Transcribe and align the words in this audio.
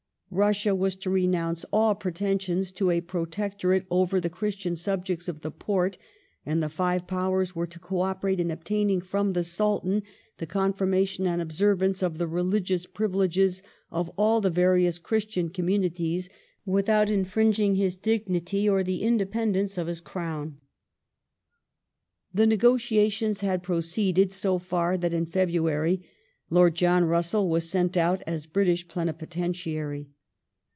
Russia 0.33 0.73
was 0.73 0.95
to 0.95 1.09
renounce 1.09 1.65
all 1.73 1.93
pretensions 1.93 2.71
to 2.71 2.89
a 2.89 3.01
Protectorate 3.01 3.85
over 3.91 4.17
the 4.21 4.29
Christian 4.29 4.77
subjects 4.77 5.27
of 5.27 5.41
the 5.41 5.51
Porte; 5.51 5.97
and 6.45 6.63
the 6.63 6.69
Five 6.69 7.05
Powers 7.05 7.53
were 7.53 7.67
to 7.67 7.79
co 7.79 7.99
operate 7.99 8.39
in 8.39 8.49
obtaining 8.49 9.01
from 9.01 9.33
the 9.33 9.43
Sultan 9.43 10.03
the 10.37 10.45
confirmation 10.47 11.27
and 11.27 11.41
observance 11.41 12.01
of 12.01 12.17
the 12.17 12.29
religious 12.29 12.85
privileges 12.85 13.61
of 13.91 14.07
all 14.17 14.39
the 14.39 14.49
various 14.49 14.99
Christian 14.99 15.49
communities 15.49 16.29
without 16.65 17.09
infi'ing 17.09 17.59
ing 17.59 17.75
his 17.75 17.97
dignity 17.97 18.69
or 18.69 18.83
the 18.85 19.03
independence 19.03 19.77
of 19.77 19.87
his 19.87 19.99
Crown. 19.99 20.59
The 22.33 22.47
negotiations 22.47 23.41
had 23.41 23.63
proceeded 23.63 24.31
so 24.31 24.59
far 24.59 24.97
that 24.97 25.13
in 25.13 25.25
February 25.25 26.07
Lord 26.49 26.75
John 26.75 27.03
Russell 27.03 27.49
was 27.49 27.69
sent 27.69 27.97
out 27.97 28.23
as 28.25 28.45
British 28.45 28.87
Plenipotentiary. 28.87 30.07